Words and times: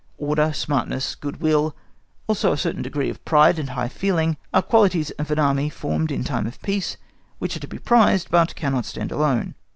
Order, 0.17 0.51
smartness, 0.51 1.13
good 1.13 1.41
will, 1.41 1.75
also 2.25 2.51
a 2.51 2.57
certain 2.57 2.81
degree 2.81 3.11
of 3.11 3.23
pride 3.23 3.59
and 3.59 3.69
high 3.69 3.87
feeling, 3.87 4.35
are 4.51 4.63
qualities 4.63 5.11
of 5.19 5.29
an 5.29 5.37
Army 5.37 5.69
formed 5.69 6.11
in 6.11 6.23
time 6.23 6.47
of 6.47 6.59
peace 6.63 6.97
which 7.37 7.55
are 7.55 7.59
to 7.59 7.67
be 7.67 7.77
prized, 7.77 8.31
but 8.31 8.55
cannot 8.55 8.85
stand 8.85 9.11
alone. 9.11 9.53